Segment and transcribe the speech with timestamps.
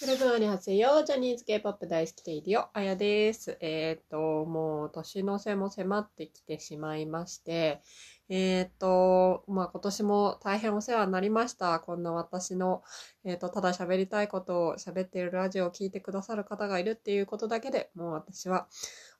[0.00, 1.02] 皆さん、あにはせよ。
[1.04, 3.58] ジャニーズ K-POP 大好きレイディオ、あやです。
[3.60, 7.82] えっ、ー、と、もう、年の瀬も迫ってきてしまいまして、
[8.28, 11.80] えっ、ー、と、まあ、今年も大変お世話になりました。
[11.80, 12.84] こんな私の、
[13.24, 18.68] えっ、ー、と、ただ喋りたいことを喋っているラジオを聴いてくださる方がいるっていうことだけでもう私は、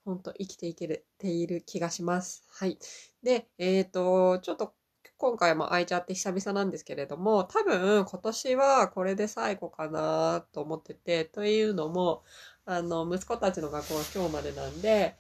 [0.05, 0.87] 本当生きていけ
[1.19, 2.45] ている気がします。
[2.53, 2.79] はい。
[3.25, 4.75] で、えっ、と、ちょっと
[5.19, 12.22] 今回も空いちゃって久々なんですけれども、多分今年はこれで最後かなと思ってて、というのも、
[12.64, 15.17] あの、息子たちの学校は今日までなんで、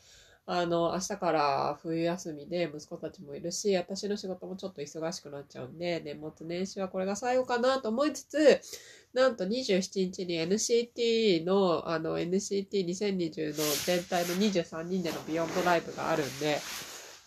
[0.46, 8.60] あの、明日から冬休みで息子たちもいるし、私の仕事もちょっと忙しくなっちゃうんで、年末年始はこれが最後かなと思いつつ、
[9.12, 16.60] なんと27日に NCT の、あの、NCT2020 の全体の23人でのビヨンドライブがあるんで、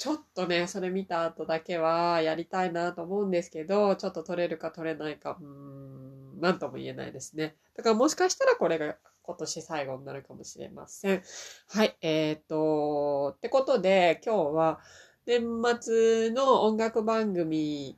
[0.02, 7.56] ちょっとね、それ見た後だけはやりたいなと思うんですけど、ちょっと撮れるか撮れないか、うーん、なんとも言えないですね。
[7.78, 11.24] だからもしかしたらこれが今年最後になるかもしれません。
[11.68, 14.80] はい、えー、っと、ってことで今日は
[15.28, 15.44] 年
[15.80, 17.96] 末の音楽番組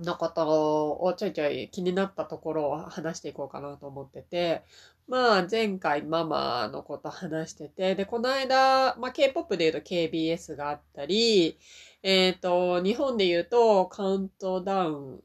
[0.00, 4.62] のことをちょいちょい気になったところを話していこうかなと思ってて、
[5.08, 11.58] まあ前回ママのこと話してて、で、この間、まあ K-POP で言うと KBS があったり、
[12.02, 15.20] えっ、と、日本で言うとカウントダウン、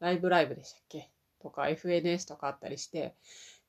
[0.00, 1.10] ライブライブでしたっけ？
[1.40, 3.14] とか FNS とかあったりして、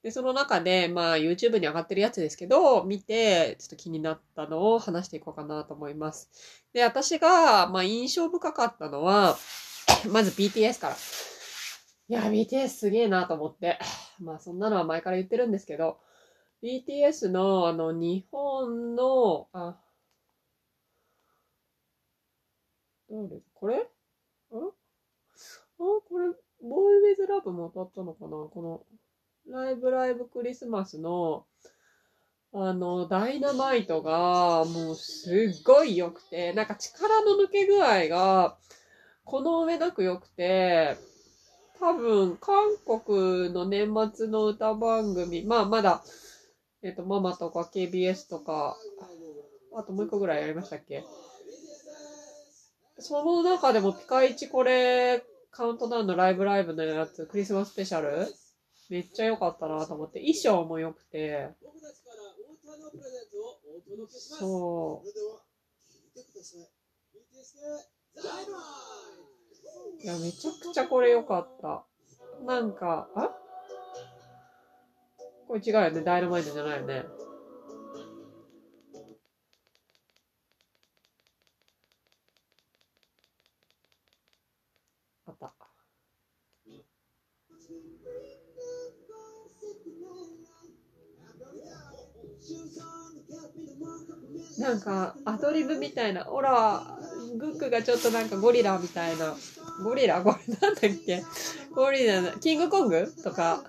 [0.01, 6.31] で、その中で、まあ YouTube に上がってるやつですけど、見て、ちょっと気になったのを話していこうかなと思います。
[6.73, 9.37] で、私が、まあ印象深かったのは、
[10.09, 10.95] まず BTS から。
[12.09, 13.79] いや、BTS すげえなと思って。
[14.19, 15.99] まあそんなのは前から言ってるんですけど、
[16.63, 19.77] BTS のあの日本の、あ、
[23.09, 23.77] どれこれ？
[23.77, 23.87] んあ、
[25.77, 26.29] これ、
[26.61, 28.29] ボーイウィズラブも歌ったのかな？
[28.29, 28.85] こ
[29.47, 31.45] の、ライブライブクリスマスの、
[32.53, 38.57] あの、ダイナマイトが、もうすっごい良くて、なんか力の抜け具合が、
[39.25, 40.97] この上なく良くて、
[41.79, 46.03] 多分、韓国の年末の歌番組、まあまだ、
[46.81, 48.77] えっ、と、ママとか KBS とか、
[49.75, 51.03] あともう一個ぐらいやりましたっけ？
[52.99, 58.27] その中でもピカイチこれ、カウントダウンのライブライブのやつ、クリスマススペシャル？
[58.89, 61.49] めっちゃ良かったなと思って、衣装も良くて、
[64.39, 65.07] そう。
[70.03, 71.83] いや、めちゃくちゃこれ良かった。
[72.45, 73.31] なんか、あ？
[75.47, 76.01] これ違うよね。
[76.01, 77.05] ダイナマイトじゃないよね。
[85.25, 85.53] あった。
[94.59, 96.99] なんか、アドリブみたいな、ほら、
[97.37, 99.35] グックがちょっとなんかゴリラみたいな。
[99.83, 101.23] ゴリラゴリラなんだっけ？
[101.73, 103.13] ゴリラな、キングコング？
[103.23, 103.63] とか。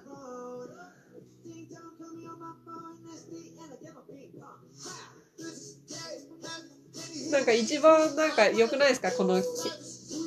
[7.31, 9.11] なんか一番なんか良くないですか？
[9.13, 9.43] この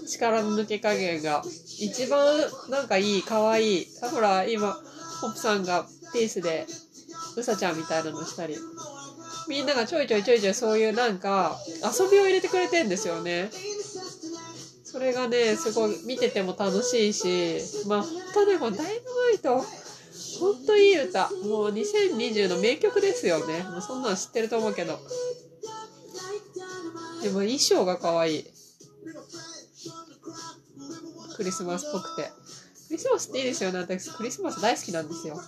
[0.07, 1.41] 力の抜け加減が。
[1.79, 2.37] 一番
[2.69, 4.73] なんかいい、可愛いあ、ほら、今、
[5.21, 6.67] ホップさんがピースで、
[7.35, 8.55] うさちゃんみたいなのしたり。
[9.49, 13.49] みんながちょいちょいちょいちょいそういうなんか遊びを入れてくれてんですよね。
[14.91, 19.65] それがね、すごい見てても楽しいし、まあ本当ね、このダイナマイト、
[20.39, 21.29] 本当いい歌。
[21.45, 23.63] もう2020の名曲ですよね。
[23.63, 24.99] もうそんなの知ってると思うけど。
[27.21, 28.45] でも衣装が可愛い。
[31.37, 32.29] クリスマスっぽくて。
[32.87, 33.79] クリスマスっていいですよね。
[33.79, 35.41] 私クリスマス大好きなんですよ。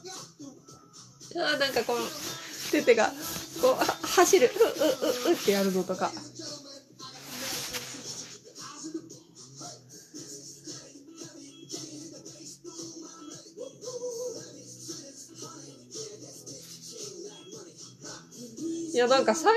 [1.35, 1.99] ああ、なんかこの、
[2.71, 3.11] テテが、
[3.61, 6.11] こう、走る、う、う、う、うってやるのとか。
[18.93, 19.51] いや、なんか最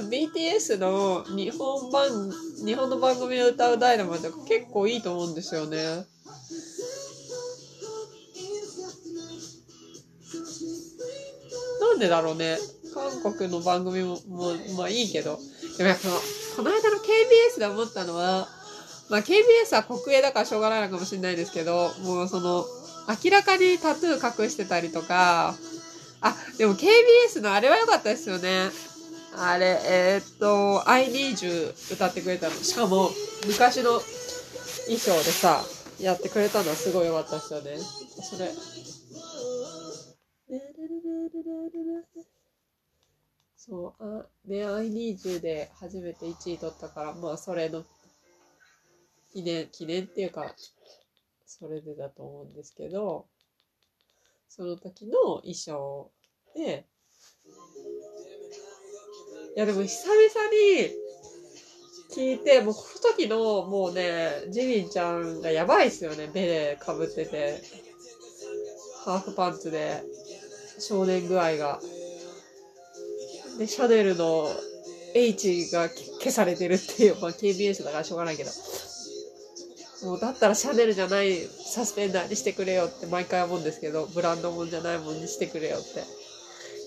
[0.00, 2.32] 近 BTS の日本版、
[2.64, 6.06] 日本の番組を歌うダイナマイトが結構いいと思うんですよね。
[11.80, 12.56] なんでだろうね。
[12.94, 15.38] 韓国の番組も、も、まあいいけど。
[15.76, 16.08] でもやっぱ、
[16.56, 18.48] この間の KBS で思ったのは、
[19.10, 22.64] まあ KBS は国営だからしょうがないのかもしれないですけど、もうその、
[23.22, 25.54] 明らかにタトゥー隠してたりとか、
[26.22, 28.70] あ、でも KBS のあれは良かったですよね。
[29.34, 32.54] あれ、えー、っと、I need you 歌ってくれたの。
[32.54, 33.10] しかも、
[33.46, 34.00] 昔の
[34.84, 35.64] 衣装でさ、
[35.98, 37.78] やってくれたのはすごい良かったですよね。
[37.78, 38.50] それ。
[43.56, 47.84] そう、あ、ね、I need you で初めて1位取ったから、まあ、それの
[49.32, 50.54] 記念、記念っていうか、
[51.46, 53.26] それでだと思うんですけど、
[54.54, 56.10] その時の衣装
[56.54, 56.86] で、
[59.56, 60.90] いやでも久々に
[62.14, 66.30] 聞いて、もうこの時のもうね、ジミンちゃんがやばいっすよね。
[66.34, 67.62] ベレー被ってて、
[69.06, 70.02] ハーフパンツで
[70.78, 71.80] 少年具合が。
[73.58, 74.50] で、シャネルの
[75.14, 78.50] H が消されてるっていう、まあ KBS だからしょうがないけど。
[80.04, 86.04] もうだったらシャネルじゃないサスペンダーにしてくれよって毎回思うんですけど、ブランドもんじゃないもんにしてくれよって。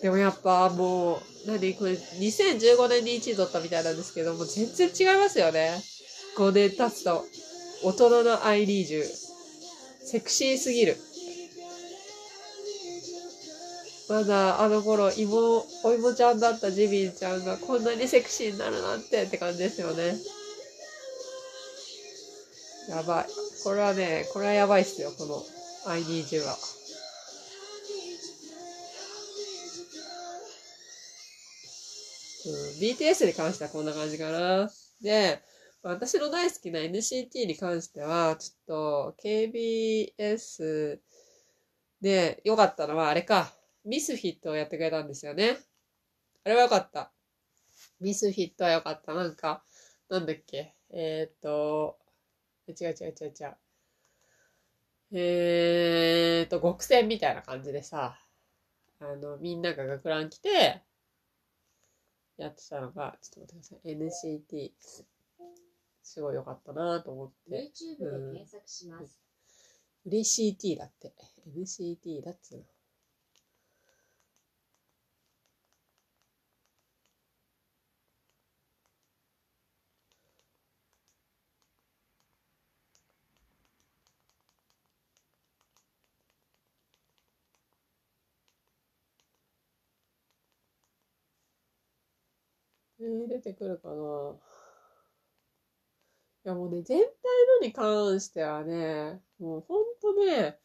[0.01, 5.81] でもやっぱもう、何これ2015年に1位取ったみたいなんですけどもう、全然違いますよね。
[6.37, 7.25] 5年経つと。
[7.83, 9.03] 大人のアイリージュ。
[9.03, 10.97] セクシーすぎる。
[14.07, 20.15] まだあの頃、妹、お芋ちゃんだったジミンちゃんがこんなにセクシーになるなんてって感じですよね。
[22.89, 23.25] やばい。
[23.63, 25.43] これはね、これはやばいっすよ、この
[25.87, 26.55] I need you は。
[32.47, 34.69] うん、BTS に関してはこんな感じかな。
[35.01, 35.41] で、
[35.81, 40.99] 私の大好きな NCT に関しては、ちょっと KBS
[42.01, 43.51] で良かったのはあれか。
[43.83, 45.57] ミスフィットをやってくれたんですよね。
[46.43, 47.11] あれは良かった。
[47.99, 49.13] ミスフィットは良かった。
[49.13, 49.63] なんか、
[50.09, 50.73] なんだっけ。
[50.91, 51.97] えー、っと、
[52.71, 53.57] 違う違う違う違う。
[55.11, 58.19] えー、っと、極戦みたいな感じでさ、
[58.99, 60.81] あの、みんなが学ラン来て、
[62.37, 64.39] やってたのが、ちょっと待ってください。
[64.49, 64.71] NCT。
[66.03, 67.71] すごい良かったなと思って。
[67.71, 69.21] YouTube で検索します。
[70.05, 71.13] うん、嬉しい T だって。
[71.55, 72.63] NCT だっつうの。
[92.99, 93.95] えー、出てくるかな。
[96.45, 97.05] いやもうね、全体
[97.61, 100.57] のに関してはね、もうほんとね、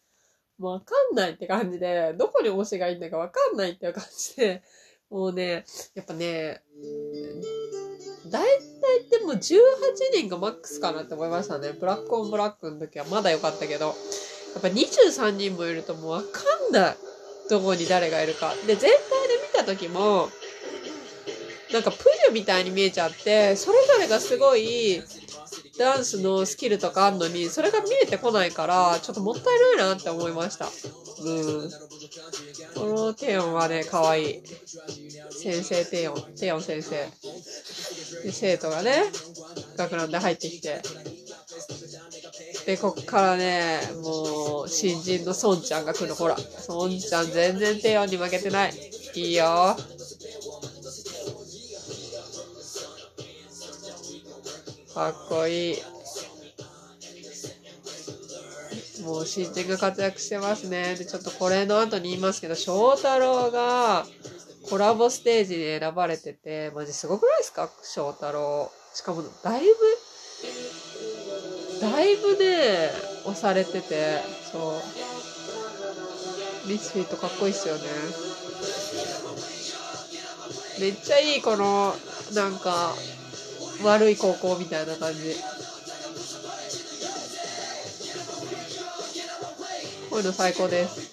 [0.58, 4.62] わかんないって感じで、どこに推しがいいんだかわかんないっていう感じで、
[5.08, 6.62] もうね、やっぱね、
[8.30, 9.56] 大体でもう18
[10.12, 11.72] 人がマックスかなって思いましたね。
[11.72, 13.92] ブラックオンブラックの時はまだ良かったけど、や
[14.58, 16.26] っぱ23人もいるともうわか
[16.70, 16.96] んない。
[17.48, 18.54] どこに誰がいるか。
[18.66, 18.92] で、全体で
[19.42, 20.28] 見た時も、
[21.72, 25.02] なんかプリュみたいに見えちゃって、それぞれがすごい
[25.78, 29.44] ダンスのスキルとかあんのに、それが見えてこないから、ちょっともったい
[29.76, 30.66] ないなって思いました。
[30.66, 30.68] う
[31.66, 31.70] ん。
[32.74, 34.42] このテヨンはね、かわいい。
[35.30, 36.90] 先生テヨン、テヨン先生。
[38.22, 39.04] で、生徒がね、
[39.76, 40.82] 学ランで入ってきて。
[42.66, 46.14] で、こっからね、もう、新人のソンちゃんが来る。
[46.14, 48.74] ほら、ソンちゃん全然テヨンに負けてない。
[49.14, 49.76] いいよ。
[55.00, 55.76] かっこいい。
[59.02, 60.94] もう新人が活躍してますね。
[60.94, 64.04] で、ちょっとこれの後に言いますけど、翔太郎が
[64.68, 67.70] コラボステージに選ばれてて、マジすごくないですか？
[67.82, 68.70] 翔太郎。
[68.92, 69.68] しかも、だいぶ、
[71.80, 72.90] だいぶね、
[73.24, 74.18] 押されてて、
[74.52, 74.82] そ
[76.66, 76.68] う。
[76.68, 77.80] ミスフィットかっこいいっすよね。
[80.78, 81.94] めっちゃいい、この、
[82.34, 82.94] なんか、
[83.82, 85.34] 悪い高校みたいな感じ。
[90.10, 91.10] こういうの最高です。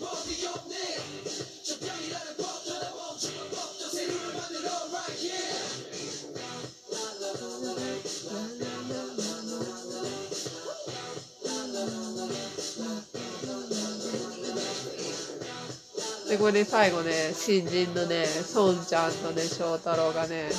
[16.28, 20.50] でこれで最後ね新人のね孫ちゃんとね翔太郎がね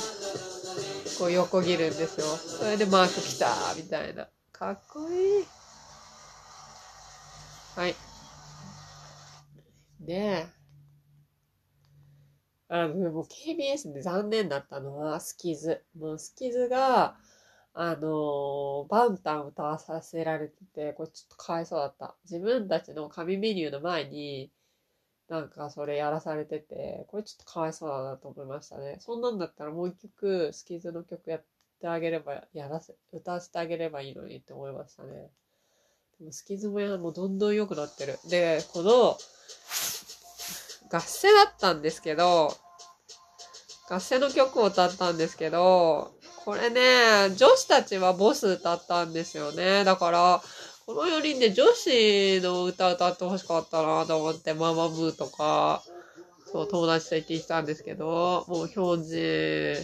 [1.19, 2.25] こう横切るんですよ。
[2.25, 4.29] それでマーク来たみたいな。
[4.53, 5.45] かっこいい。
[7.75, 7.95] はい。
[9.99, 10.47] で、
[12.69, 15.83] あの、もう KBS で残念だったのはスキズ。
[15.97, 17.17] もうスキズが、
[17.73, 22.15] あのー、バンタン歌わさせられてて、これちょっとかわいそうだった。
[22.23, 24.51] 自分たちの紙メニューの前に、
[25.29, 28.97] なんかそれやらされてて、これちょっとかわいそうだなと思いましたね。
[28.99, 31.43] そんなんだったらもう一曲、スキズの曲やっ
[31.79, 35.29] てあげれば、やらせ、歌わせてあげればいいのにって思いましたね。
[36.19, 38.17] でもスキズもや、もうどんどん良くなってる。
[38.27, 39.17] で、この、
[40.91, 42.51] 合戦あったんですけど、
[43.87, 46.11] 合戦の曲を歌ったんですけど、
[46.43, 49.83] これね、女子たちはボス歌ったんですよね。
[49.83, 50.41] だから、
[50.89, 55.83] この4人で女子の歌歌ってほしかったなと思って、ママムーとか、
[56.51, 59.17] そう、友達と行ってきたんですけど、もうヒョンジ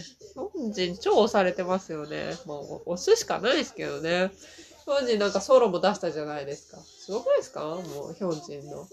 [0.00, 2.34] ン、ヒョンジン超押されてますよね。
[2.44, 4.32] もう押すしかないですけどね。
[4.84, 6.78] ヒョンジンなんかソロも出したじゃないですか。
[6.78, 7.60] すごくないですか？
[7.60, 7.76] も
[8.10, 8.88] うヒョンジンの。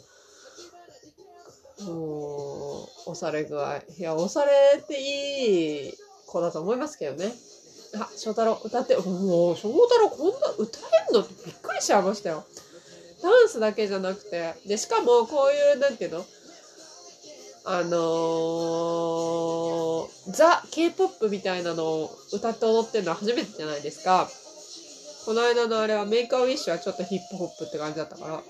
[1.91, 3.77] もう、押され具合。
[3.97, 5.93] いや、押されていい
[6.27, 7.33] 子だと思いますけどね。
[7.95, 12.43] あ、翔太郎歌って、もう、翔太郎こんな歌えんのってびっくりしちゃいましたよ。
[13.21, 14.53] ダンスだけじゃなくて。
[14.65, 16.25] で、しかもこういう、なんていうの？
[17.65, 24.29] あのー、ザ・ K-POP みたいなのを歌って踊ってるのは初めてじゃないですか。
[25.25, 28.43] この間のあれはメイクアウィッシュはちょっとヒップホップって感じだったから。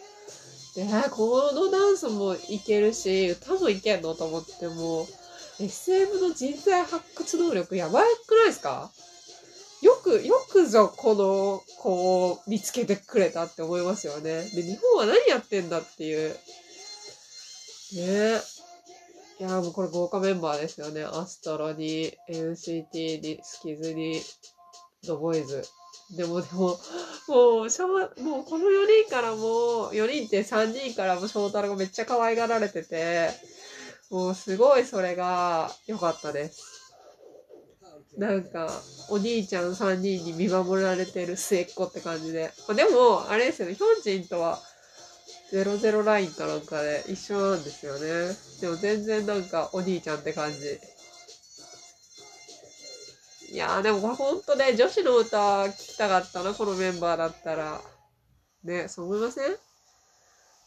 [0.76, 5.08] で、このダンスもいけるし、歌もいけんのと思ってもう、
[5.60, 8.90] SM の人材発掘能力やばくないですか？
[9.84, 14.44] よく、よくぞこの子を見つけてくれたって思いますよね。
[14.56, 16.30] で、日本は何やってんだっていう。
[16.30, 16.38] ね
[17.98, 18.42] え。
[19.40, 21.04] いや、もうこれ豪華メンバーですよね。
[21.04, 24.22] アストロに、NCT に、スキズに、
[25.06, 25.66] ドボイズ。
[26.16, 26.80] でもでも、
[27.28, 33.32] もう、しょうもうこの4人からも、4人って3人からも翔太郎がめっちゃ可愛がられてて、
[34.10, 36.73] もうすごいそれが良かったです。
[38.18, 38.70] なんか、
[39.10, 42.54] お兄ちゃん3人に見守られてる末っ子って感じで。
[42.68, 44.60] まあ、でも、あれですよね、ヒョンジンとは、
[45.52, 48.36] 00ラインかなんかで一緒なんですよね。
[48.60, 50.80] でも全然なんかお兄ちゃんって感じ。
[53.52, 57.82] いやーでもこれほんとね、女子の歌聞きたかったな、このメンバーだったら。
[58.64, 59.56] ね、そう思いません？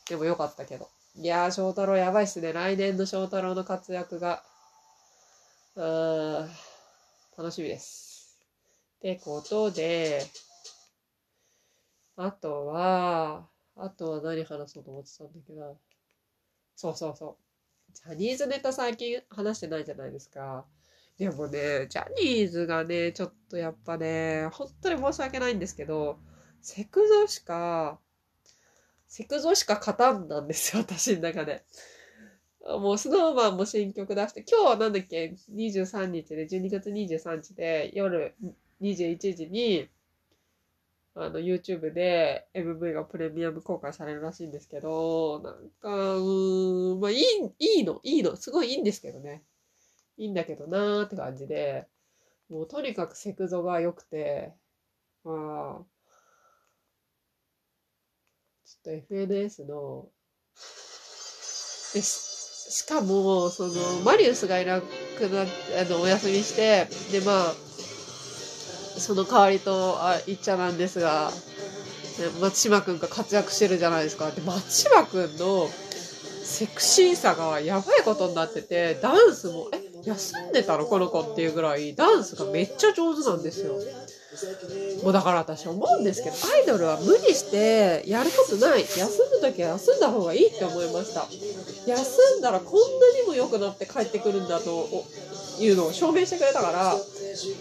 [0.09, 0.89] でもよかったけど。
[1.17, 2.53] いやー、翔太郎やばいっすね。
[2.53, 4.45] 来年の翔太郎の活躍が。
[5.75, 6.51] うーん、
[7.37, 8.39] 楽しみです。
[8.97, 10.23] ってことで、
[12.17, 15.79] あとは、あとは何話そうと思ってたんだけど。
[16.75, 17.37] そうそうそ
[17.91, 17.93] う。
[17.93, 20.65] ジャニーズネタ最近話してないじゃないですか。
[21.19, 26.19] でもね、ジャニーズがね、ちょっとやっぱね、本当に申し訳ないんですけど、
[26.63, 27.99] セクゾしか、
[29.09, 31.65] セクゾしか勝たんなんですよ、私の中で。
[32.69, 38.35] もう、スノーマンも新曲出して、今日はなんだっけ、23日で、12月23日で、夜
[38.81, 39.89] 21時に、
[41.15, 47.21] あの、YouTube で MV がプレミアム公開されるらしいんですけど、なんか、うーん、まあいい、
[47.59, 49.43] いいの、いいの、すごいいいんですけどね。
[50.19, 51.87] いいんだけどなーって感じで、
[52.49, 54.55] もうとにかくセクゾが良くて、
[55.25, 55.33] ま
[55.83, 55.85] あ、
[58.65, 60.09] ちょっと FNS の、
[61.95, 62.26] でし
[62.69, 67.55] しかも、その、マリウスがいなくなって、あの、お休みして、で、まあ、
[68.99, 74.31] その代わりと、あ、言っちゃなんですが、ね松島くんが活躍してるじゃないですか。
[74.31, 75.69] で、松島くんの
[76.43, 80.87] セクシーさがやばいことになってて、ダンスも、え、休んでたの？
[80.87, 83.75] この子っていうぐらい、ダンスがめっちゃ上手なんですよ。
[85.03, 88.81] もうだから私思うんですけど、アイドルは無理してやることない。
[88.83, 91.27] 休むときは休んだ方がいいって思いました。
[91.87, 94.89] 休んだらこんなにも良くなって帰ってくるんだと
[95.61, 96.97] いうのを証明してくれたから、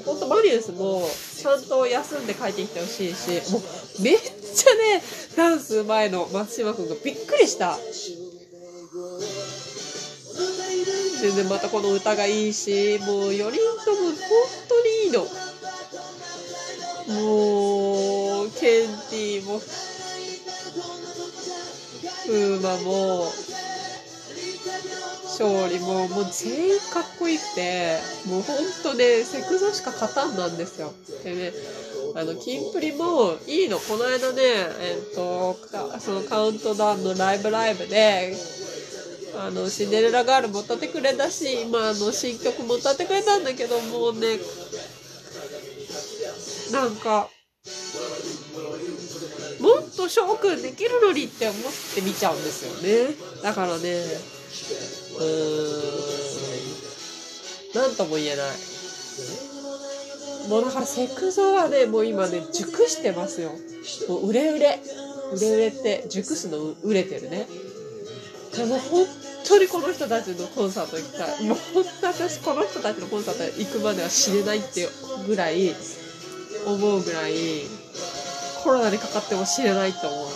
[0.06, 3.62] 本当マリウスもちゃんと休んで帰ってきてほしいし、もう
[4.02, 5.04] めっちゃね、
[5.36, 7.78] ダンス前の松島くんがびっくりした。
[11.22, 14.16] 全然またこの歌がいいし、もう4人とも本
[14.68, 15.26] 当にいいの。
[17.08, 23.32] もう、ケンティーも、フーマも、
[25.40, 30.94] 勝利も、もう全員かっこよくて、もうほんとね、セクゾしか勝たんなんですよ。
[31.24, 31.54] でね、
[32.16, 33.78] あの、キンプリもいいの。
[33.78, 34.42] この間ね、
[34.80, 35.58] えっと、
[36.00, 38.34] そのカウントダウンのライブライブで、
[39.38, 44.40] あの、シンデレラガールも歌ってくれたし、今あの、新曲も歌ってくれたんだけど、もうね、
[46.72, 47.30] なんか、
[49.60, 51.62] もっと翔くんできるのにって思っ
[51.96, 52.74] て見ちゃうんですよ
[53.08, 53.16] ね。
[53.42, 54.04] だからね、
[55.18, 55.24] うー
[57.78, 58.50] ん、なんとも言えない。
[60.50, 63.52] もうだからセクゾはね、もう今ね、熟してますよ。
[64.08, 64.80] もう売れ売れ。
[65.34, 67.48] 売れ売れって、熟すの売れてるね。
[68.56, 69.08] でも本
[69.48, 71.46] 当にこの人たちのコンサート行きたい。
[71.46, 74.90] もう本当私この人たちのコンサート行くまでは死ねないっていう
[75.28, 75.74] ぐらい、
[76.66, 77.34] 思うぐらい、
[78.64, 80.30] コロナにかかっても死ねないと思う。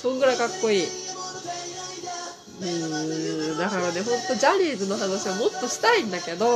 [0.00, 0.86] そんぐらいかっこいい。
[2.62, 6.46] うん、だからね、ほんとジャニーズの話をもっとしたいんだけど、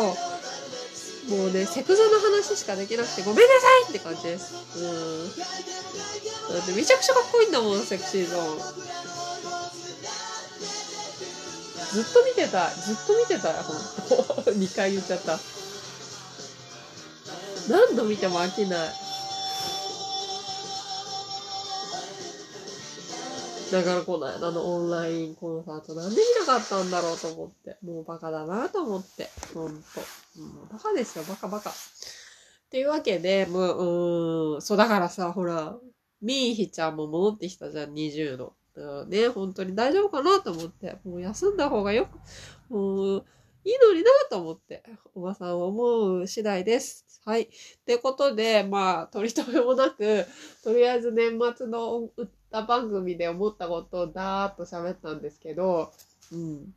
[1.28, 4.54] もうね、セクゾの話しかできなくてごめんなさいって感じです。
[4.78, 6.56] うん。
[6.56, 8.58] だってめちゃくちゃかっこいいんだもん、セクシーゾーン。
[11.92, 12.68] ずっと見てた。
[12.70, 13.76] ずっと見てた、ほん
[14.44, 14.52] と。
[14.54, 15.38] 2回言っちゃった。
[17.68, 18.88] 何度見ても飽きない。
[23.72, 27.76] だからこの間のオンラインコンサートなんで見なかったんだろうと思って。
[27.84, 29.28] もうバカだなと思って。
[29.52, 30.00] ほんと。
[30.40, 31.70] もうバカですよ、バカバカ。
[31.70, 31.72] っ
[32.70, 35.76] ていうわけで、もう、うん、そうだからさ、ほら、
[36.22, 38.52] ミーヒちゃんも戻ってきたじゃん、20の。
[38.76, 40.98] だからね、本当に大丈夫かなと思って。
[41.04, 43.24] もう休んだ方がよく、もう、
[43.66, 44.84] いいのになと思って、
[45.16, 47.04] おばさんを思う次第です。
[47.24, 47.42] はい。
[47.42, 47.48] っ
[47.84, 50.24] てことで、まあ、取り留めもなく、
[50.62, 55.90] とりあえず年末の歌番組で思ったことをだーっと喋ったんですけど、
[56.30, 56.74] うん。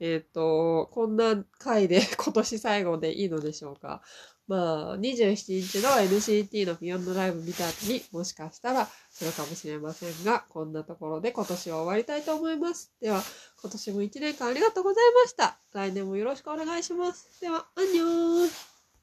[0.00, 4.02] えっ、と、こんな回で 今年最後でいいのでしょうか？
[4.48, 12.90] まあ、27日の NCT のビヨンドライブ見た後にもしかしたらするかもしれませんが、こんなところで今年は終わりたいと思います。
[13.00, 13.22] では、
[13.60, 15.58] 今年も1年間ありがとうございました。
[15.74, 17.40] 来年もよろしくお願いします。
[17.42, 18.77] では、アンニョー